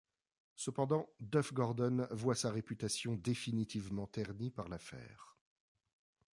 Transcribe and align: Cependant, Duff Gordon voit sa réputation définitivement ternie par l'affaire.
Cependant, 0.55 1.07
Duff 1.19 1.53
Gordon 1.53 2.07
voit 2.09 2.33
sa 2.33 2.49
réputation 2.51 3.13
définitivement 3.17 4.07
ternie 4.07 4.49
par 4.49 4.67
l'affaire. 4.67 5.37